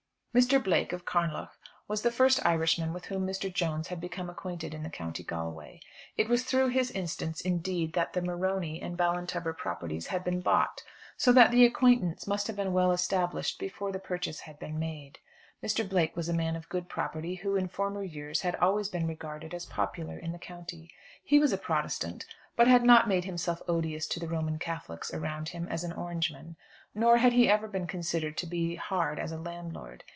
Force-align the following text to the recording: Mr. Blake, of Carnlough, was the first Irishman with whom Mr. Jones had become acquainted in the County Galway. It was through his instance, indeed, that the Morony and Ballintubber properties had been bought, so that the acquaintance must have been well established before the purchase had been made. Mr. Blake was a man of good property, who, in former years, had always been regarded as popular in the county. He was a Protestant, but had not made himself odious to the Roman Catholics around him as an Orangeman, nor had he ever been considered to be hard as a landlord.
Mr. 0.33 0.63
Blake, 0.63 0.93
of 0.93 1.03
Carnlough, 1.03 1.49
was 1.89 2.03
the 2.03 2.09
first 2.11 2.39
Irishman 2.45 2.93
with 2.93 3.03
whom 3.07 3.27
Mr. 3.27 3.53
Jones 3.53 3.89
had 3.89 3.99
become 3.99 4.29
acquainted 4.29 4.73
in 4.73 4.81
the 4.81 4.89
County 4.89 5.25
Galway. 5.25 5.77
It 6.15 6.29
was 6.29 6.45
through 6.45 6.69
his 6.69 6.89
instance, 6.91 7.41
indeed, 7.41 7.91
that 7.95 8.13
the 8.13 8.21
Morony 8.21 8.81
and 8.81 8.97
Ballintubber 8.97 9.51
properties 9.57 10.07
had 10.07 10.23
been 10.23 10.39
bought, 10.39 10.83
so 11.17 11.33
that 11.33 11.51
the 11.51 11.65
acquaintance 11.65 12.27
must 12.27 12.47
have 12.47 12.55
been 12.55 12.71
well 12.71 12.93
established 12.93 13.59
before 13.59 13.91
the 13.91 13.99
purchase 13.99 14.39
had 14.39 14.57
been 14.57 14.79
made. 14.79 15.19
Mr. 15.61 15.89
Blake 15.89 16.15
was 16.15 16.29
a 16.29 16.33
man 16.33 16.55
of 16.55 16.69
good 16.69 16.87
property, 16.87 17.35
who, 17.35 17.57
in 17.57 17.67
former 17.67 18.01
years, 18.01 18.39
had 18.39 18.55
always 18.55 18.87
been 18.87 19.07
regarded 19.07 19.53
as 19.53 19.65
popular 19.65 20.17
in 20.17 20.31
the 20.31 20.39
county. 20.39 20.89
He 21.25 21.39
was 21.39 21.51
a 21.51 21.57
Protestant, 21.57 22.25
but 22.55 22.69
had 22.69 22.85
not 22.85 23.09
made 23.09 23.25
himself 23.25 23.61
odious 23.67 24.07
to 24.07 24.19
the 24.21 24.29
Roman 24.29 24.59
Catholics 24.59 25.13
around 25.13 25.49
him 25.49 25.67
as 25.67 25.83
an 25.83 25.91
Orangeman, 25.91 26.55
nor 26.95 27.17
had 27.17 27.33
he 27.33 27.49
ever 27.49 27.67
been 27.67 27.85
considered 27.85 28.37
to 28.37 28.47
be 28.47 28.75
hard 28.75 29.19
as 29.19 29.33
a 29.33 29.37
landlord. 29.37 30.05